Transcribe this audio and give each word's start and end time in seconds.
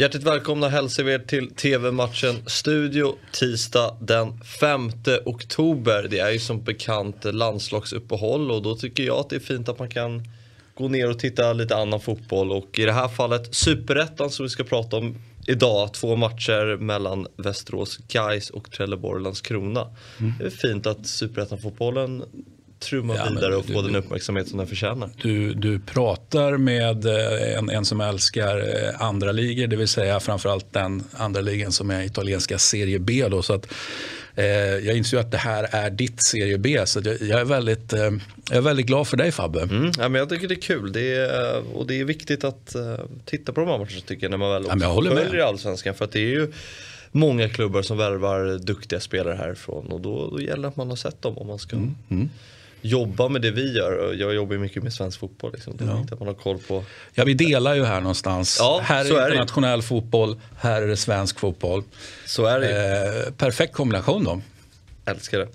Hjärtligt 0.00 0.22
välkomna 0.22 0.68
hälsar 0.68 1.02
vi 1.02 1.12
er 1.12 1.18
till 1.18 1.54
TV-matchen 1.54 2.36
Studio 2.46 3.14
tisdag 3.32 3.96
den 4.00 4.40
5 4.40 4.90
oktober. 5.24 6.06
Det 6.10 6.18
är 6.18 6.30
ju 6.30 6.38
som 6.38 6.62
bekant 6.62 7.24
landslagsuppehåll 7.24 8.50
och 8.50 8.62
då 8.62 8.74
tycker 8.74 9.02
jag 9.02 9.16
att 9.16 9.30
det 9.30 9.36
är 9.36 9.40
fint 9.40 9.68
att 9.68 9.78
man 9.78 9.88
kan 9.88 10.22
gå 10.74 10.88
ner 10.88 11.10
och 11.10 11.18
titta 11.18 11.52
lite 11.52 11.76
annan 11.76 12.00
fotboll 12.00 12.52
och 12.52 12.78
i 12.78 12.84
det 12.84 12.92
här 12.92 13.08
fallet 13.08 13.54
Superettan 13.54 14.30
som 14.30 14.44
vi 14.44 14.50
ska 14.50 14.64
prata 14.64 14.96
om 14.96 15.16
idag. 15.46 15.94
Två 15.94 16.16
matcher 16.16 16.76
mellan 16.76 17.26
Västerås 17.36 17.96
Guys 17.96 18.50
och 18.50 18.70
Trelleborg 18.70 19.22
Landskrona. 19.22 19.86
Mm. 20.20 20.32
Det 20.38 20.46
är 20.46 20.50
fint 20.50 20.86
att 20.86 21.06
Superettan-fotbollen 21.06 22.24
trumma 22.78 23.16
ja, 23.16 23.26
vidare 23.30 23.56
och 23.56 23.66
få 23.66 23.82
du, 23.82 23.88
den 23.88 23.96
uppmärksamhet 23.96 24.48
som 24.48 24.58
den 24.58 24.66
förtjänar. 24.66 25.10
Du, 25.22 25.54
du 25.54 25.78
pratar 25.78 26.56
med 26.56 27.06
eh, 27.06 27.58
en, 27.58 27.70
en 27.70 27.84
som 27.84 28.00
älskar 28.00 28.58
eh, 28.58 29.02
andra 29.02 29.32
ligor, 29.32 29.66
det 29.66 29.76
vill 29.76 29.88
säga 29.88 30.20
framförallt 30.20 30.72
den 30.72 31.04
andra 31.12 31.40
ligan 31.40 31.72
som 31.72 31.90
är 31.90 32.02
italienska 32.02 32.58
Serie 32.58 32.98
B. 32.98 33.28
Då, 33.30 33.42
så 33.42 33.54
att, 33.54 33.72
eh, 34.34 34.46
jag 34.46 34.96
inser 34.96 35.16
ju 35.16 35.20
att 35.20 35.30
det 35.30 35.38
här 35.38 35.68
är 35.70 35.90
ditt 35.90 36.22
Serie 36.22 36.58
B, 36.58 36.82
så 36.86 37.00
jag, 37.04 37.22
jag 37.22 37.40
är, 37.40 37.44
väldigt, 37.44 37.92
eh, 37.92 38.00
jag 38.48 38.56
är 38.56 38.60
väldigt 38.60 38.86
glad 38.86 39.08
för 39.08 39.16
dig 39.16 39.32
Fabbe. 39.32 39.62
Mm, 39.62 39.92
ja, 39.98 40.08
men 40.08 40.14
jag 40.14 40.28
tycker 40.28 40.48
det 40.48 40.54
är 40.54 40.60
kul 40.60 40.92
det 40.92 41.14
är, 41.14 41.62
och 41.76 41.86
det 41.86 42.00
är 42.00 42.04
viktigt 42.04 42.44
att 42.44 42.76
uh, 42.76 42.94
titta 43.24 43.52
på 43.52 43.60
de 43.60 43.68
här 43.70 43.78
matcherna 43.78 44.00
tycker 44.06 44.24
jag, 44.24 44.30
när 44.30 44.38
man 44.38 44.50
väl 44.50 44.64
ja, 44.68 44.76
jag 44.80 44.94
följer 44.94 45.32
med. 45.32 45.42
allsvenskan. 45.42 45.94
För 45.94 46.04
att 46.04 46.12
det 46.12 46.20
är 46.20 46.30
ju 46.30 46.52
många 47.12 47.48
klubbar 47.48 47.82
som 47.82 47.98
värvar 47.98 48.58
duktiga 48.58 49.00
spelare 49.00 49.34
härifrån 49.34 49.86
och 49.86 50.00
då, 50.00 50.30
då 50.30 50.40
gäller 50.40 50.62
det 50.62 50.68
att 50.68 50.76
man 50.76 50.88
har 50.88 50.96
sett 50.96 51.22
dem 51.22 51.38
om 51.38 51.46
man 51.46 51.58
ska 51.58 51.76
mm, 51.76 51.94
mm 52.10 52.28
jobba 52.80 53.28
med 53.28 53.42
det 53.42 53.50
vi 53.50 53.76
gör. 53.76 54.14
Jag 54.14 54.34
jobbar 54.34 54.56
mycket 54.56 54.82
med 54.82 54.92
svensk 54.92 55.20
fotboll. 55.20 55.52
Liksom. 55.52 55.76
Det 55.76 55.84
är 55.84 55.88
ja. 55.88 56.06
att 56.12 56.18
man 56.18 56.28
har 56.28 56.34
koll 56.34 56.58
på. 56.58 56.84
Ja, 57.14 57.24
vi 57.24 57.34
delar 57.34 57.74
ju 57.74 57.84
här 57.84 58.00
någonstans. 58.00 58.56
Ja, 58.60 58.80
här 58.84 59.04
är, 59.04 59.20
är 59.20 59.26
internationell 59.26 59.82
fotboll, 59.82 60.40
här 60.58 60.82
är 60.82 60.86
det 60.86 60.96
svensk 60.96 61.40
fotboll. 61.40 61.82
Så 62.26 62.46
är 62.46 62.60
det 62.60 63.26
eh, 63.26 63.32
Perfekt 63.32 63.72
kombination 63.72 64.24
då. 64.24 64.40
Älskar 65.04 65.38
det. 65.38 65.48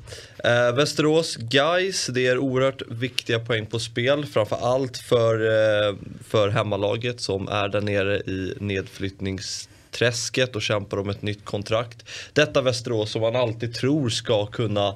Eh, 0.50 0.76
Västerås 0.76 1.36
Guys, 1.36 2.08
det 2.08 2.28
är 2.28 2.38
oerhört 2.38 2.82
viktiga 2.90 3.40
poäng 3.40 3.66
på 3.66 3.80
spel. 3.80 4.26
Framför 4.26 4.56
allt 4.56 4.98
för, 4.98 5.36
eh, 5.36 5.96
för 6.28 6.50
hemmalaget 6.50 7.22
som 7.22 7.48
är 7.48 7.68
där 7.70 7.82
nere 7.82 8.18
i 8.18 8.54
nedflyttningsträsket 8.60 10.56
och 10.56 10.62
kämpar 10.62 10.98
om 10.98 11.10
ett 11.10 11.22
nytt 11.22 11.46
kontrakt. 11.46 12.06
Detta 12.34 12.62
Västerås 12.62 13.12
som 13.12 13.22
man 13.22 13.36
alltid 13.36 13.74
tror 13.74 14.10
ska 14.10 14.46
kunna 14.46 14.96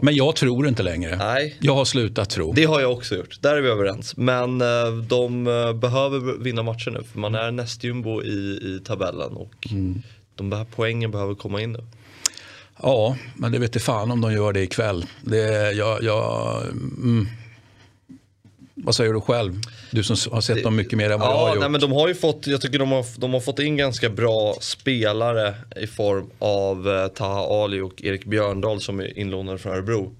men 0.00 0.14
jag 0.14 0.36
tror 0.36 0.68
inte 0.68 0.82
längre. 0.82 1.16
Nej. 1.16 1.56
Jag 1.60 1.74
har 1.74 1.84
slutat 1.84 2.30
tro. 2.30 2.52
Det 2.52 2.64
har 2.64 2.80
jag 2.80 2.92
också 2.92 3.16
gjort. 3.16 3.42
Där 3.42 3.56
är 3.56 3.60
vi 3.60 3.68
överens. 3.68 4.16
Men 4.16 4.60
eh, 4.60 4.92
de 5.08 5.46
eh, 5.46 5.72
behöver 5.72 6.38
vinna 6.38 6.62
matchen 6.62 6.92
nu. 6.92 7.02
För 7.12 7.18
man 7.18 7.34
är 7.34 7.50
nästjumbo 7.50 8.22
i, 8.22 8.60
i 8.62 8.80
tabellen. 8.84 9.32
Och 9.32 9.68
mm. 9.70 10.02
de 10.34 10.52
här 10.52 10.66
poängen 10.74 11.10
behöver 11.10 11.34
komma 11.34 11.62
in 11.62 11.72
nu. 11.72 11.84
Ja, 12.82 13.16
men 13.36 13.52
det 13.52 13.58
vet 13.58 13.68
inte 13.68 13.84
fan 13.84 14.10
om 14.10 14.20
de 14.20 14.32
gör 14.32 14.52
det 14.52 14.62
ikväll. 14.62 15.04
Det, 15.20 15.72
jag, 15.72 16.02
jag, 16.02 16.62
mm. 16.62 17.28
Vad 18.74 18.94
säger 18.94 19.12
du 19.12 19.20
själv? 19.20 19.60
Du 19.90 20.02
som 20.02 20.32
har 20.32 20.40
sett 20.40 20.62
dem 20.62 20.76
mycket 20.76 20.98
mer 20.98 21.10
än 21.10 21.20
vad 21.20 21.28
ja, 21.28 21.32
jag 21.32 21.38
har 21.38 21.48
gjort. 21.54 21.60
Nej, 21.60 21.68
men 21.68 21.80
de 21.80 21.92
har 21.92 22.08
ju 22.08 22.14
fått, 22.14 22.46
jag 22.46 22.60
tycker 22.60 22.78
de 22.78 22.92
har, 22.92 23.06
de 23.18 23.32
har 23.32 23.40
fått 23.40 23.58
in 23.58 23.76
ganska 23.76 24.10
bra 24.10 24.56
spelare 24.60 25.54
i 25.76 25.86
form 25.86 26.30
av 26.38 26.88
eh, 26.88 27.08
Taha 27.08 27.64
Ali 27.64 27.80
och 27.80 28.02
Erik 28.04 28.24
Björndal 28.24 28.80
som 28.80 29.00
är 29.00 29.18
inlånade 29.18 29.58
från 29.58 29.72
Örebro. 29.72 30.14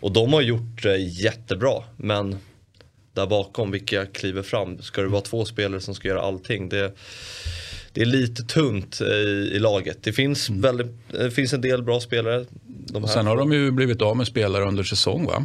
Och 0.00 0.12
de 0.12 0.32
har 0.32 0.40
gjort 0.40 0.82
det 0.82 0.96
jättebra. 0.96 1.82
Men 1.96 2.38
där 3.12 3.26
bakom, 3.26 3.70
vilka 3.70 4.06
kliver 4.06 4.42
fram? 4.42 4.82
Ska 4.82 5.02
det 5.02 5.08
vara 5.08 5.22
två 5.22 5.44
spelare 5.44 5.80
som 5.80 5.94
ska 5.94 6.08
göra 6.08 6.20
allting? 6.20 6.68
Det, 6.68 6.92
det 7.92 8.00
är 8.00 8.06
lite 8.06 8.42
tunt 8.42 9.00
i, 9.00 9.50
i 9.54 9.58
laget. 9.58 9.98
Det 10.02 10.12
finns, 10.12 10.48
mm. 10.48 10.60
väldigt, 10.60 10.86
det 11.10 11.30
finns 11.30 11.52
en 11.52 11.60
del 11.60 11.82
bra 11.82 12.00
spelare. 12.00 12.44
De 12.66 13.08
sen 13.08 13.26
har 13.26 13.36
de 13.36 13.52
ju 13.52 13.70
blivit 13.70 14.02
av 14.02 14.16
med 14.16 14.26
spelare 14.26 14.64
under 14.64 14.82
säsong 14.82 15.26
va? 15.26 15.44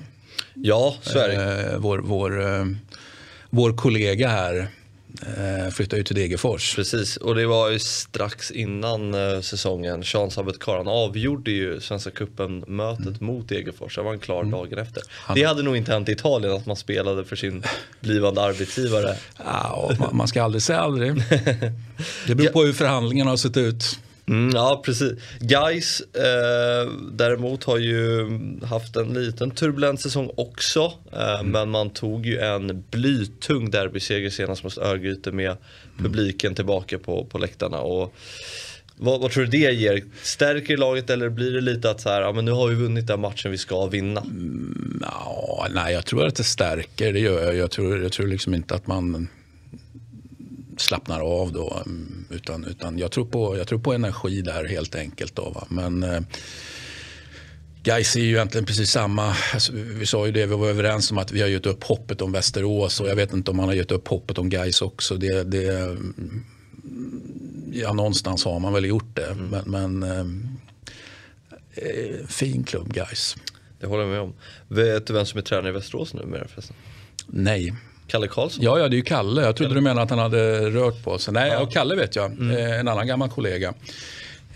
Ja, 0.53 0.95
så 1.01 1.19
är 1.19 1.27
det. 1.27 1.71
Eh, 1.71 1.77
vår, 1.77 1.97
vår, 1.97 2.41
eh, 2.41 2.65
vår 3.49 3.73
kollega 3.73 4.27
här 4.27 4.67
eh, 5.21 5.71
flyttade 5.71 5.97
ju 5.97 6.03
till 6.03 6.15
Degerfors. 6.15 6.75
Precis, 6.75 7.17
och 7.17 7.35
det 7.35 7.45
var 7.45 7.69
ju 7.69 7.79
strax 7.79 8.51
innan 8.51 9.13
säsongen. 9.43 10.03
Sean 10.03 10.31
Sabet 10.31 10.55
han 10.65 10.87
avgjorde 10.87 11.51
ju 11.51 11.79
Svenska 11.79 12.09
cupen-mötet 12.11 13.05
mm. 13.05 13.17
mot 13.19 13.49
Degerfors. 13.49 13.95
Det 13.95 14.01
var 14.01 14.13
en 14.13 14.19
klar 14.19 14.41
mm. 14.41 14.51
dagen 14.51 14.79
efter. 14.79 15.03
Han... 15.09 15.35
Det 15.35 15.43
hade 15.43 15.63
nog 15.63 15.77
inte 15.77 15.91
hänt 15.91 16.09
i 16.09 16.11
Italien 16.11 16.53
att 16.53 16.65
man 16.65 16.75
spelade 16.75 17.25
för 17.25 17.35
sin 17.35 17.63
blivande 17.99 18.41
arbetsgivare. 18.41 19.15
Ja, 19.37 19.91
man, 19.99 20.15
man 20.17 20.27
ska 20.27 20.43
aldrig 20.43 20.61
säga 20.61 20.79
aldrig. 20.79 21.13
Det 22.27 22.35
beror 22.35 22.51
på 22.51 22.63
hur 22.63 22.73
förhandlingarna 22.73 23.29
har 23.29 23.37
sett 23.37 23.57
ut. 23.57 23.99
Mm, 24.31 24.49
ja, 24.55 24.81
precis. 24.85 25.13
Guys 25.39 26.01
eh, 26.01 26.91
däremot 27.11 27.63
har 27.63 27.77
ju 27.77 28.25
haft 28.63 28.95
en 28.95 29.13
liten 29.13 29.51
turbulent 29.51 30.01
säsong 30.01 30.29
också. 30.37 30.93
Eh, 31.13 31.39
mm. 31.39 31.51
Men 31.51 31.69
man 31.69 31.89
tog 31.89 32.25
ju 32.25 32.39
en 32.39 32.83
blytung 32.91 33.71
derbyseger 33.71 34.29
senast 34.29 34.63
mot 34.63 34.77
Örgryte 34.77 35.31
med 35.31 35.57
publiken 35.97 36.55
tillbaka 36.55 36.99
på, 36.99 37.25
på 37.25 37.37
läktarna. 37.37 37.79
Och, 37.79 38.13
vad, 38.95 39.21
vad, 39.21 39.31
tror 39.31 39.45
du 39.45 39.49
det 39.49 39.71
ger? 39.71 40.03
Stärker 40.23 40.77
laget 40.77 41.09
eller 41.09 41.29
blir 41.29 41.51
det 41.51 41.61
lite 41.61 41.89
att 41.89 42.01
så 42.01 42.09
här, 42.09 42.21
ja, 42.21 42.31
men 42.31 42.45
nu 42.45 42.51
har 42.51 42.67
vi 42.67 42.75
vunnit 42.75 43.07
den 43.07 43.21
matchen 43.21 43.51
vi 43.51 43.57
ska 43.57 43.85
vinna? 43.85 44.21
Mm, 44.21 44.99
ja, 45.01 45.67
nej, 45.73 45.93
jag 45.93 46.05
tror 46.05 46.25
att 46.25 46.35
det 46.35 46.43
stärker, 46.43 47.13
det 47.13 47.19
gör 47.19 47.43
jag. 47.43 47.55
Jag 47.55 47.71
tror, 47.71 48.03
jag 48.03 48.11
tror 48.11 48.27
liksom 48.27 48.53
inte 48.53 48.75
att 48.75 48.87
man 48.87 49.27
slappnar 50.81 51.19
av 51.19 51.51
då. 51.51 51.81
Mm, 51.85 52.25
utan, 52.29 52.65
utan 52.65 52.97
jag, 52.97 53.11
tror 53.11 53.25
på, 53.25 53.57
jag 53.57 53.67
tror 53.67 53.79
på 53.79 53.93
energi 53.93 54.41
där 54.41 54.65
helt 54.65 54.95
enkelt. 54.95 55.35
Då, 55.35 55.49
va? 55.49 55.65
Men 55.69 56.03
eh, 56.03 56.21
Gais 57.83 58.15
är 58.15 58.19
ju 58.19 58.29
egentligen 58.29 58.65
precis 58.65 58.91
samma. 58.91 59.35
Alltså, 59.53 59.73
vi 59.73 60.05
sa 60.05 60.25
ju 60.25 60.31
det, 60.31 60.45
vi 60.45 60.55
var 60.55 60.67
överens 60.67 61.11
om 61.11 61.17
att 61.17 61.31
vi 61.31 61.41
har 61.41 61.47
gett 61.47 61.65
upp 61.65 61.83
hoppet 61.83 62.21
om 62.21 62.31
Västerås 62.31 62.99
och 62.99 63.09
jag 63.09 63.15
vet 63.15 63.33
inte 63.33 63.51
om 63.51 63.57
man 63.57 63.65
har 63.65 63.73
gett 63.73 63.91
upp 63.91 64.07
hoppet 64.07 64.37
om 64.37 64.49
Gais 64.49 64.81
också. 64.81 65.17
Det, 65.17 65.43
det, 65.43 65.97
ja, 67.71 67.93
någonstans 67.93 68.45
har 68.45 68.59
man 68.59 68.73
väl 68.73 68.85
gjort 68.85 69.15
det. 69.15 69.25
Mm. 69.25 69.47
Men, 69.65 69.99
men 69.99 70.03
eh, 70.03 70.25
eh 71.85 72.27
fin 72.27 72.63
klubb 72.63 72.93
Gais. 72.93 73.35
Det 73.79 73.87
håller 73.87 74.03
jag 74.03 74.11
med 74.11 74.21
om. 74.21 74.33
Vet 74.67 75.07
du 75.07 75.13
vem 75.13 75.25
som 75.25 75.37
är 75.37 75.41
tränare 75.41 75.69
i 75.69 75.71
Västerås 75.71 76.13
nu 76.13 76.25
med 76.25 76.49
förresten? 76.49 76.75
Nej. 77.27 77.73
Kalle 78.11 78.27
Karlsson? 78.27 78.63
Ja, 78.63 78.79
ja, 78.79 78.87
det 78.87 78.95
är 78.95 78.97
ju 78.97 79.03
Kalle. 79.03 79.41
Jag 79.41 79.55
trodde 79.55 79.73
du 79.73 79.81
menade 79.81 80.01
att 80.01 80.09
han 80.09 80.19
hade 80.19 80.69
rört 80.69 81.03
på 81.03 81.17
sig. 81.17 81.33
Nej, 81.33 81.51
ja. 81.51 81.65
Kalle 81.65 81.95
vet 81.95 82.15
jag. 82.15 82.31
Mm. 82.31 82.57
Eh, 82.57 82.79
en 82.79 82.87
annan 82.87 83.07
gammal 83.07 83.29
kollega. 83.29 83.73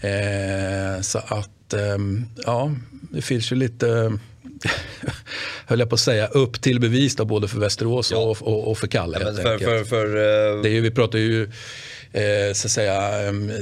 Eh, 0.02 1.02
så 1.02 1.18
att, 1.18 1.74
eh, 1.74 1.98
ja, 2.46 2.72
det 3.12 3.22
finns 3.22 3.52
ju 3.52 3.56
lite, 3.56 4.18
höll 5.66 5.80
jag 5.80 5.90
på 5.90 5.96
att 5.96 6.00
säga, 6.00 6.28
upp 6.28 6.62
till 6.62 6.80
bevis 6.80 7.16
då, 7.16 7.26
både 7.26 7.48
för 7.48 7.60
Västerås 7.60 8.12
ja. 8.12 8.18
och, 8.18 8.42
och, 8.42 8.72
och, 8.72 8.78
för 8.78 8.88
Kalle. 8.88 9.18
Ja, 9.22 9.34
för, 9.34 9.58
för, 9.58 9.84
för, 9.84 10.06
uh... 10.06 10.62
det 10.62 10.70
är 10.70 10.74
ju, 10.74 10.82
vi 10.82 10.92
pratar 10.92 11.20
ju 11.20 11.52
eh, 12.12 12.54
så 12.54 12.70
säga, 12.70 13.12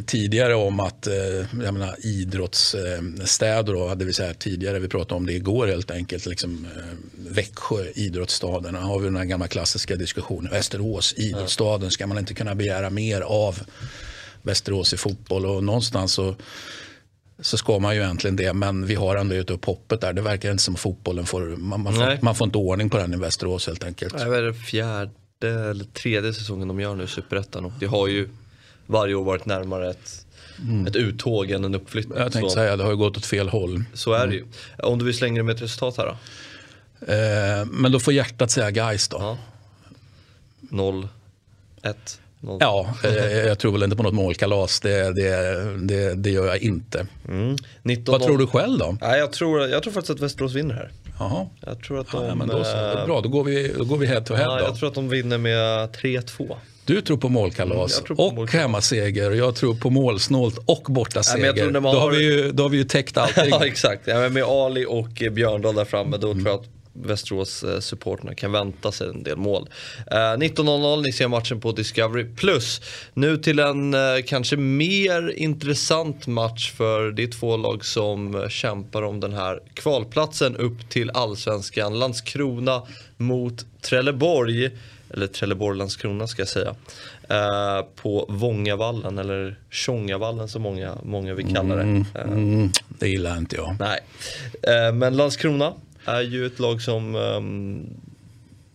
tidigare 0.05 0.55
om 0.55 0.79
att 0.79 1.07
eh, 1.07 1.53
menar, 1.53 1.95
idrottsstäder, 1.99 3.73
då, 3.73 3.95
det 3.95 4.05
vill 4.05 4.13
säga 4.13 4.33
tidigare, 4.33 4.79
vi 4.79 4.87
pratade 4.87 5.15
om 5.15 5.25
det 5.25 5.33
igår 5.33 5.67
helt 5.67 5.91
enkelt, 5.91 6.25
liksom, 6.25 6.67
eh, 6.75 6.83
Växjö, 7.29 7.85
idrottsstaden, 7.95 8.75
har 8.75 8.99
vi 8.99 9.05
den 9.05 9.15
här 9.15 9.25
gamla 9.25 9.47
klassiska 9.47 9.95
diskussionen, 9.95 10.51
Västerås, 10.51 11.13
idrottsstaden, 11.17 11.91
ska 11.91 12.07
man 12.07 12.17
inte 12.17 12.33
kunna 12.33 12.55
begära 12.55 12.89
mer 12.89 13.21
av 13.21 13.59
Västerås 14.41 14.93
i 14.93 14.97
fotboll 14.97 15.45
och 15.45 15.63
någonstans 15.63 16.13
så 16.13 16.35
så 17.39 17.57
ska 17.57 17.79
man 17.79 17.95
ju 17.95 18.01
egentligen 18.01 18.35
det. 18.35 18.53
Men 18.53 18.85
vi 18.85 18.95
har 18.95 19.15
ändå 19.15 19.35
gett 19.35 19.49
upp 19.49 19.65
hoppet 19.65 20.01
där. 20.01 20.13
Det 20.13 20.21
verkar 20.21 20.51
inte 20.51 20.63
som 20.63 20.75
fotbollen 20.75 21.25
får, 21.25 21.41
man, 21.41 21.81
man, 21.81 21.93
får, 21.93 22.17
man 22.21 22.35
får 22.35 22.45
inte 22.45 22.57
ordning 22.57 22.89
på 22.89 22.97
den 22.97 23.13
i 23.13 23.17
Västerås 23.17 23.67
helt 23.67 23.83
enkelt. 23.83 24.17
Det 24.17 24.23
är 24.23 24.41
det 24.41 24.53
fjärde 24.53 25.11
eller 25.47 25.85
tredje 25.85 26.33
säsongen 26.33 26.67
de 26.67 26.79
gör 26.79 26.95
nu 26.95 27.03
i 27.03 27.07
Superettan 27.07 27.65
och 27.65 27.71
det 27.79 27.85
har 27.85 28.07
ju 28.07 28.29
varje 28.85 29.15
år 29.15 29.23
varit 29.23 29.45
närmare 29.45 29.89
ett, 29.89 30.25
mm. 30.61 30.87
ett 30.87 30.95
uttåg 30.95 31.51
än 31.51 31.63
en 31.63 31.75
uppflyttning. 31.75 32.17
Jag 32.17 32.31
tänkte 32.31 32.49
så, 32.49 32.55
säga, 32.55 32.77
det 32.77 32.83
har 32.83 32.91
ju 32.91 32.97
gått 32.97 33.17
åt 33.17 33.25
fel 33.25 33.49
håll. 33.49 33.83
Så 33.93 34.13
är 34.13 34.27
det 34.27 34.33
ju. 34.33 34.39
Mm. 34.39 34.51
Om 34.77 34.99
du 34.99 35.05
vill 35.05 35.17
slänga 35.17 35.35
dig 35.35 35.43
med 35.43 35.55
ett 35.55 35.61
resultat 35.61 35.97
här 35.97 36.05
då? 36.05 36.17
Eh, 37.13 37.65
men 37.65 37.91
då 37.91 37.99
får 37.99 38.13
hjärtat 38.13 38.51
säga 38.51 38.71
guys 38.71 39.07
då. 39.07 39.17
Ja. 39.19 39.37
0, 40.69 41.07
1. 41.81 42.19
Ja, 42.59 42.95
eh, 43.03 43.37
jag 43.37 43.59
tror 43.59 43.71
väl 43.71 43.83
inte 43.83 43.95
på 43.95 44.03
något 44.03 44.13
målkalas. 44.13 44.79
Det, 44.79 45.13
det, 45.13 45.63
det, 45.77 46.13
det 46.13 46.29
gör 46.29 46.45
jag 46.45 46.57
inte. 46.57 47.07
Mm. 47.27 47.55
19, 47.81 48.11
Vad 48.11 48.23
tror 48.23 48.37
du 48.37 48.47
själv 48.47 48.79
då? 48.79 48.97
Ja, 49.01 49.17
jag, 49.17 49.31
tror, 49.31 49.67
jag 49.67 49.83
tror 49.83 49.93
faktiskt 49.93 50.09
att 50.09 50.19
Västerås 50.19 50.53
vinner 50.53 50.75
här. 50.75 50.91
Jaha. 51.19 51.47
Jag 51.65 51.83
tror 51.83 51.99
att 51.99 52.11
de... 52.11 52.25
Ja, 52.25 52.35
men 52.35 52.47
då, 52.47 52.63
så, 52.63 53.05
bra, 53.05 53.21
då 53.21 53.29
går 53.29 53.43
vi, 53.43 53.73
då 53.77 53.85
går 53.85 53.97
vi 53.97 54.07
head 54.07 54.21
to 54.21 54.33
head. 54.33 54.45
Ja, 54.45 54.61
jag 54.61 54.75
tror 54.75 54.89
att 54.89 54.95
de 54.95 55.09
vinner 55.09 55.37
med 55.37 55.89
3-2. 55.89 56.55
Du 56.85 57.01
tror 57.01 57.17
på 57.17 57.29
målkalas 57.29 58.01
mm, 58.01 58.17
på 58.17 58.23
och 58.23 58.33
målkalas. 58.33 58.61
hemmaseger 58.61 59.31
jag 59.31 59.55
tror 59.55 59.75
på 59.75 59.89
målsnålt 59.89 60.57
och 60.65 60.85
bortaseger. 60.89 61.71
Ja, 61.73 61.79
då, 61.79 61.89
har 61.89 62.11
vi 62.11 62.23
ju, 62.23 62.51
då 62.51 62.63
har 62.63 62.69
vi 62.69 62.77
ju 62.77 62.83
täckt 62.83 63.17
allting. 63.17 63.49
ja 63.49 63.65
exakt, 63.65 64.01
ja, 64.07 64.29
med 64.29 64.43
Ali 64.43 64.85
och 64.85 65.23
Björndal 65.31 65.75
där 65.75 65.85
framme 65.85 66.17
då 66.17 66.31
mm. 66.31 66.43
tror 66.43 66.55
jag 66.55 66.61
att 66.61 66.82
Västerås-supporterna 66.93 68.35
kan 68.35 68.51
vänta 68.51 68.91
sig 68.91 69.09
en 69.09 69.23
del 69.23 69.37
mål. 69.37 69.69
Eh, 70.11 70.15
19.00, 70.15 71.01
ni 71.01 71.11
ser 71.11 71.27
matchen 71.27 71.61
på 71.61 71.71
Discovery+. 71.71 72.25
Plus. 72.35 72.81
Nu 73.13 73.37
till 73.37 73.59
en 73.59 73.93
eh, 73.93 73.99
kanske 74.27 74.57
mer 74.57 75.33
intressant 75.37 76.27
match 76.27 76.71
för 76.71 77.11
det 77.11 77.23
är 77.23 77.27
två 77.27 77.57
lag 77.57 77.85
som 77.85 78.35
eh, 78.35 78.47
kämpar 78.49 79.01
om 79.01 79.19
den 79.19 79.33
här 79.33 79.59
kvalplatsen 79.73 80.55
upp 80.55 80.89
till 80.89 81.11
allsvenskan. 81.13 81.99
Landskrona 81.99 82.81
mot 83.17 83.65
Trelleborg, 83.81 84.69
eller 85.09 85.27
Trelleborg-Landskrona 85.27 86.27
ska 86.27 86.41
jag 86.41 86.49
säga. 86.49 86.75
Eh, 87.29 87.85
på 87.95 88.25
Vångavallen 88.29 89.17
eller 89.17 89.59
Tjongavallen 89.69 90.47
som 90.47 90.61
många, 90.61 90.97
många 91.03 91.33
vill 91.33 91.55
kalla 91.55 91.75
det. 91.75 91.81
Mm, 91.81 92.05
Eh, 92.15 92.21
mm, 92.21 92.71
det 92.87 93.07
gillar 93.07 93.37
inte 93.37 93.55
jag. 93.55 93.75
Nej, 93.79 93.99
Eh, 94.67 94.93
men 94.93 95.17
Landskrona 95.17 95.73
är 96.05 96.21
ju 96.21 96.45
ett 96.45 96.59
lag 96.59 96.81
som 96.81 97.15
ehm, 97.15 97.87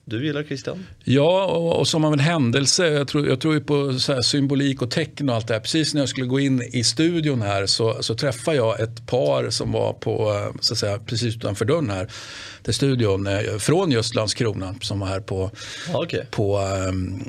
du 0.05 0.27
gillar 0.27 0.43
Christian. 0.43 0.87
Ja, 1.05 1.45
och, 1.47 1.79
och 1.79 1.89
som 1.89 2.05
av 2.05 2.13
en 2.13 2.19
händelse, 2.19 2.87
jag 2.87 3.09
tror, 3.09 3.29
jag 3.29 3.41
tror 3.41 3.55
ju 3.55 3.61
på 3.61 3.99
symbolik 4.23 4.83
och 4.83 4.91
tecken 4.91 5.29
och 5.29 5.35
allt 5.35 5.49
det 5.49 5.55
här. 5.55 5.61
Precis 5.61 5.95
när 5.95 6.01
jag 6.01 6.09
skulle 6.09 6.27
gå 6.27 6.41
in 6.41 6.63
i 6.73 6.85
studion 6.85 7.43
här 7.43 7.67
så, 7.67 8.03
så 8.03 8.15
träffade 8.15 8.57
jag 8.57 8.81
ett 8.81 9.07
par 9.07 9.51
som 9.51 9.73
var 9.73 9.93
på, 9.93 10.33
eh, 10.33 10.61
så 10.61 10.75
att 10.75 10.79
säga, 10.79 10.99
precis 10.99 11.37
utanför 11.37 11.65
dörren 11.65 11.91
här 11.91 12.09
till 12.63 12.75
studion 12.75 13.27
eh, 13.27 13.57
från 13.59 13.91
just 13.91 14.15
Landskrona 14.15 14.75
som 14.81 15.01
var 15.01 15.07
här 15.07 15.21
på, 15.21 15.51
Ja, 15.93 16.03
okej. 16.03 16.27
på, 16.31 16.59
ehm, 16.59 17.25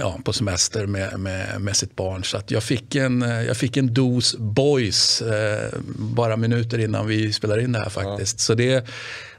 ja, 0.00 0.18
på 0.24 0.32
semester 0.32 0.86
med, 0.86 1.20
med, 1.20 1.60
med 1.60 1.76
sitt 1.76 1.96
barn. 1.96 2.24
Så 2.24 2.38
jag, 2.48 2.62
fick 2.62 2.94
en, 2.94 3.22
eh, 3.22 3.42
jag 3.42 3.56
fick 3.56 3.76
en 3.76 3.94
dos 3.94 4.36
boys 4.38 5.22
eh, 5.22 5.78
bara 5.96 6.36
minuter 6.36 6.78
innan 6.78 7.06
vi 7.06 7.32
spelade 7.32 7.62
in 7.62 7.72
det 7.72 7.78
här 7.78 7.90
faktiskt. 7.90 8.40
Så 8.40 8.54
det, 8.54 8.86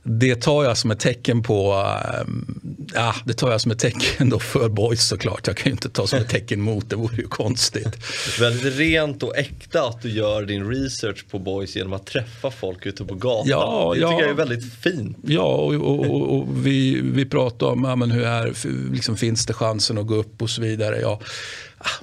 det 0.03 0.35
tar 0.35 0.63
jag 0.63 0.77
som 0.77 0.91
ett 0.91 0.99
tecken 0.99 1.43
på, 1.43 1.73
ehm, 1.73 2.61
ja, 2.93 3.15
det 3.25 3.33
tar 3.33 3.51
jag 3.51 3.61
som 3.61 3.71
ett 3.71 3.79
tecken 3.79 4.29
då 4.29 4.39
för 4.39 4.69
boys 4.69 5.07
såklart. 5.07 5.47
Jag 5.47 5.57
kan 5.57 5.65
ju 5.65 5.71
inte 5.71 5.89
ta 5.89 6.07
som 6.07 6.19
ett 6.19 6.29
tecken 6.29 6.61
mot, 6.61 6.89
det 6.89 6.95
vore 6.95 7.15
ju 7.15 7.27
konstigt. 7.27 7.97
Väldigt 8.39 8.77
rent 8.77 9.23
och 9.23 9.37
äkta 9.37 9.87
att 9.87 10.01
du 10.01 10.09
gör 10.09 10.45
din 10.45 10.69
research 10.69 11.25
på 11.31 11.39
boys 11.39 11.75
genom 11.75 11.93
att 11.93 12.05
träffa 12.05 12.51
folk 12.51 12.85
ute 12.85 13.05
på 13.05 13.15
gatan. 13.15 13.49
Ja, 13.49 13.91
det 13.95 13.99
tycker 13.99 14.11
ja. 14.11 14.21
jag 14.21 14.29
är 14.29 14.33
väldigt 14.33 14.73
fint. 14.73 15.17
Ja, 15.23 15.41
och, 15.41 15.73
och, 15.73 15.99
och, 15.99 16.37
och 16.37 16.65
vi, 16.65 17.01
vi 17.01 17.25
pratar 17.25 17.67
om 17.67 17.83
ja, 17.83 17.95
men 17.95 18.11
hur 18.11 18.23
är, 18.23 18.53
liksom, 18.91 19.17
finns 19.17 19.45
det 19.45 19.53
chansen 19.53 19.97
att 19.97 20.07
gå 20.07 20.15
upp 20.15 20.41
och 20.41 20.49
så 20.49 20.61
vidare. 20.61 20.99
Ja, 21.01 21.19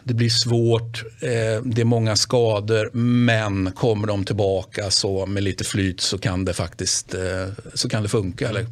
det 0.05 0.15
blir 0.15 0.29
svårt, 0.29 1.03
eh, 1.21 1.63
det 1.65 1.81
är 1.81 1.85
många 1.85 2.17
skador, 2.17 2.91
men 2.93 3.73
kommer 3.73 4.07
de 4.07 4.25
tillbaka 4.25 4.91
så 4.91 5.27
med 5.27 5.43
lite 5.43 5.65
flyt 5.65 6.01
så 6.01 6.19
kan 6.19 6.45
det 6.45 6.53
faktiskt 6.53 7.15
eh, 7.15 7.47
så 7.75 7.89
kan 7.89 8.03
det 8.03 8.09
funka. 8.09 8.49
Eller? 8.49 8.67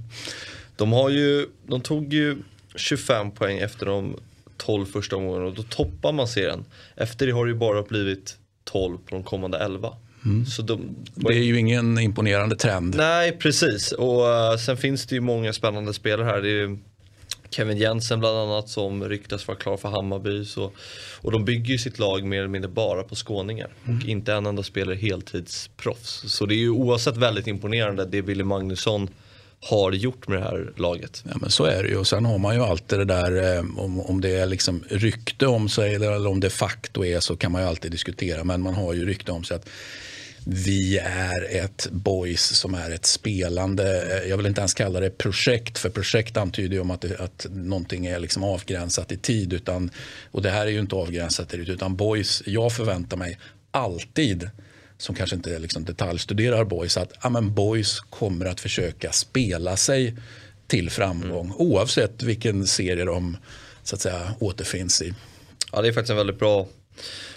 De, 0.76 0.92
har 0.92 1.10
ju, 1.10 1.46
de 1.66 1.80
tog 1.80 2.12
ju 2.12 2.36
25 2.76 3.30
poäng 3.30 3.58
efter 3.58 3.86
de 3.86 4.16
12 4.56 4.86
första 4.86 5.16
omgångarna 5.16 5.46
och 5.46 5.54
då 5.54 5.62
toppar 5.62 6.12
man 6.12 6.28
serien. 6.28 6.64
Efter 6.96 7.26
det 7.26 7.32
har 7.32 7.46
det 7.46 7.52
ju 7.52 7.58
bara 7.58 7.82
blivit 7.82 8.36
12 8.64 8.98
på 8.98 9.14
de 9.14 9.22
kommande 9.22 9.58
11. 9.58 9.92
Så 10.46 10.62
de, 10.62 10.96
Det 11.14 11.34
är 11.34 11.42
ju 11.42 11.58
ingen 11.58 11.98
imponerande 11.98 12.56
trend. 12.56 12.94
Nej, 12.96 13.32
precis. 13.32 13.92
Och 13.92 14.28
eh, 14.28 14.56
sen 14.56 14.76
finns 14.76 15.06
det 15.06 15.14
ju 15.14 15.20
många 15.20 15.52
spännande 15.52 15.94
spelare 15.94 16.26
här. 16.26 16.42
Det 16.42 16.50
är 16.50 16.78
Kevin 17.50 17.78
Jensen 17.78 18.20
bland 18.20 18.38
annat 18.38 18.68
som 18.68 19.08
ryktas 19.08 19.48
vara 19.48 19.58
klar 19.58 19.76
för 19.76 19.88
Hammarby. 19.88 20.44
Så, 20.44 20.72
och 21.20 21.32
de 21.32 21.44
bygger 21.44 21.72
ju 21.72 21.78
sitt 21.78 21.98
lag 21.98 22.24
mer 22.24 22.38
eller 22.38 22.48
mindre 22.48 22.70
bara 22.70 23.02
på 23.02 23.14
skåningar. 23.14 23.68
Och 23.84 24.08
inte 24.08 24.32
en 24.32 24.46
enda 24.46 24.62
spelare 24.62 24.96
heltidsproffs. 24.96 26.22
Så 26.26 26.46
det 26.46 26.54
är 26.54 26.58
ju 26.58 26.70
oavsett 26.70 27.16
väldigt 27.16 27.46
imponerande 27.46 28.04
det 28.04 28.22
Billy 28.22 28.44
Magnusson 28.44 29.08
har 29.60 29.92
gjort 29.92 30.28
med 30.28 30.38
det 30.38 30.44
här 30.44 30.72
laget. 30.76 31.24
Ja, 31.24 31.36
men 31.40 31.50
så 31.50 31.64
är 31.64 31.82
det 31.82 31.88
ju. 31.88 31.96
Och 31.96 32.06
sen 32.06 32.24
har 32.24 32.38
man 32.38 32.54
ju 32.54 32.62
alltid 32.62 32.98
det 32.98 33.04
där 33.04 33.56
eh, 33.56 33.64
om, 33.76 34.00
om 34.00 34.20
det 34.20 34.30
är 34.30 34.46
liksom 34.46 34.84
rykte 34.90 35.46
om 35.46 35.68
sig 35.68 35.94
eller, 35.94 36.12
eller 36.12 36.30
om 36.30 36.40
det 36.40 36.50
facto 36.50 37.04
är 37.04 37.20
så 37.20 37.36
kan 37.36 37.52
man 37.52 37.62
ju 37.62 37.68
alltid 37.68 37.90
diskutera. 37.90 38.44
Men 38.44 38.60
man 38.60 38.74
har 38.74 38.94
ju 38.94 39.06
rykte 39.06 39.32
om 39.32 39.44
sig 39.44 39.56
att 39.56 39.68
vi 40.50 40.98
är 40.98 41.56
ett 41.64 41.88
boys 41.90 42.42
som 42.42 42.74
är 42.74 42.90
ett 42.90 43.06
spelande, 43.06 44.02
eh, 44.02 44.28
jag 44.28 44.36
vill 44.36 44.46
inte 44.46 44.60
ens 44.60 44.74
kalla 44.74 45.00
det 45.00 45.10
projekt 45.10 45.78
för 45.78 45.90
projekt 45.90 46.36
antyder 46.36 46.74
ju 46.74 46.80
om 46.80 46.90
att, 46.90 47.00
det, 47.00 47.20
att 47.20 47.46
någonting 47.50 48.06
är 48.06 48.18
liksom 48.18 48.44
avgränsat 48.44 49.12
i 49.12 49.16
tid. 49.16 49.52
Utan, 49.52 49.90
och 50.30 50.42
det 50.42 50.50
här 50.50 50.66
är 50.66 50.70
ju 50.70 50.78
inte 50.78 50.96
avgränsat 50.96 51.54
i 51.54 51.56
tid 51.56 51.68
utan 51.68 51.96
boys, 51.96 52.42
jag 52.46 52.72
förväntar 52.72 53.16
mig 53.16 53.38
alltid 53.70 54.50
som 54.98 55.14
kanske 55.14 55.36
inte 55.36 55.58
liksom 55.58 55.84
detaljstuderar 55.84 56.64
boys 56.64 56.96
att 56.96 57.12
ja, 57.22 57.28
men 57.28 57.54
boys 57.54 58.00
kommer 58.00 58.46
att 58.46 58.60
försöka 58.60 59.12
spela 59.12 59.76
sig 59.76 60.16
till 60.66 60.90
framgång 60.90 61.52
oavsett 61.56 62.22
vilken 62.22 62.66
serie 62.66 63.04
de 63.04 63.36
så 63.82 63.94
att 63.94 64.00
säga, 64.00 64.34
återfinns 64.40 65.02
i. 65.02 65.14
Ja, 65.72 65.82
det 65.82 65.88
är 65.88 65.92
faktiskt 65.92 66.10
en 66.10 66.16
väldigt 66.16 66.38
bra 66.38 66.68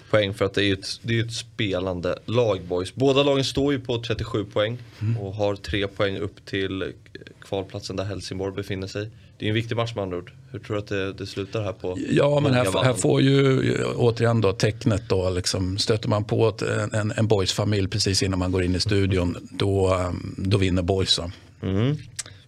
poäng 0.09 0.33
för 0.33 0.45
att 0.45 0.53
det 0.53 0.61
är 0.61 0.65
ju 0.65 0.73
ett, 0.73 0.99
det 1.01 1.19
är 1.19 1.23
ett 1.23 1.33
spelande 1.33 2.19
lag 2.25 2.61
boys. 2.61 2.95
Båda 2.95 3.23
lagen 3.23 3.43
står 3.43 3.73
ju 3.73 3.79
på 3.79 4.01
37 4.01 4.45
poäng 4.45 4.77
och 5.19 5.33
har 5.33 5.55
tre 5.55 5.87
poäng 5.87 6.17
upp 6.17 6.45
till 6.45 6.93
kvalplatsen 7.41 7.95
där 7.95 8.03
Helsingborg 8.03 8.55
befinner 8.55 8.87
sig. 8.87 9.09
Det 9.37 9.45
är 9.45 9.49
en 9.49 9.55
viktig 9.55 9.75
match 9.75 9.95
med 9.95 10.03
andra 10.03 10.17
ord. 10.17 10.31
Hur 10.51 10.59
tror 10.59 10.75
du 10.75 10.81
att 10.81 10.87
det, 10.87 11.13
det 11.13 11.25
slutar 11.27 11.63
här 11.63 11.73
på 11.73 11.97
Ja, 12.09 12.39
men 12.39 12.53
här, 12.53 12.83
här 12.83 12.93
får 12.93 13.21
ju 13.21 13.75
återigen 13.85 14.41
då 14.41 14.53
tecknet 14.53 15.09
då, 15.09 15.29
liksom, 15.29 15.77
stöter 15.77 16.09
man 16.09 16.23
på 16.23 16.53
en, 16.93 17.13
en 17.17 17.27
boys-familj 17.27 17.87
precis 17.87 18.23
innan 18.23 18.39
man 18.39 18.51
går 18.51 18.63
in 18.63 18.75
i 18.75 18.79
studion, 18.79 19.49
då, 19.51 19.93
eh, 19.93 20.11
då 20.37 20.57
vinner 20.57 20.81
boys. 20.81 21.19
Mm. 21.61 21.97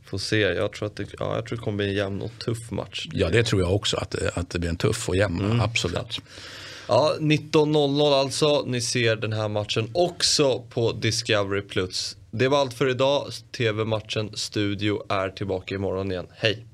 Får 0.06 0.18
se, 0.18 0.40
jag 0.40 0.74
tror, 0.74 0.88
att 0.88 0.96
det, 0.96 1.06
ja, 1.20 1.36
jag 1.36 1.46
tror 1.46 1.58
det 1.58 1.64
kommer 1.64 1.78
bli 1.78 1.88
en 1.88 1.94
jämn 1.94 2.22
och 2.22 2.32
tuff 2.40 2.72
match. 2.72 3.08
Ja, 3.12 3.30
det 3.30 3.44
tror 3.44 3.62
jag 3.62 3.76
också, 3.76 3.98
att, 3.98 4.16
att 4.34 4.50
det 4.50 4.60
blir 4.60 4.70
en 4.70 4.78
tuff 4.78 5.10
och 5.10 5.16
jämn, 5.16 5.62
absolut. 5.62 6.22
Ja, 6.88 7.16
19.00 7.20 8.14
alltså. 8.14 8.64
Ni 8.66 8.82
ser 8.82 9.16
den 9.16 9.34
här 9.34 9.48
matchen 9.48 9.90
också 9.94 10.60
på 10.70 10.92
Discovery+. 10.92 11.62
Plus. 11.62 12.18
Det 12.32 12.48
var 12.48 12.58
allt 12.58 12.74
för 12.74 12.90
idag. 12.90 13.28
TV-matchen 13.58 14.30
Studio 14.34 15.04
är 15.10 15.30
tillbaka 15.30 15.76
imorgon 15.76 16.12
igen. 16.12 16.28
Hej! 16.36 16.66